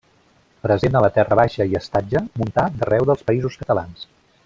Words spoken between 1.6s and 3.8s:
i estatge montà d'arreu dels Països